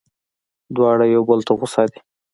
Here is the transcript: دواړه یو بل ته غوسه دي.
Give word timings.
دواړه 0.75 1.05
یو 1.15 1.23
بل 1.29 1.39
ته 1.47 1.53
غوسه 1.59 1.83
دي. 1.91 1.99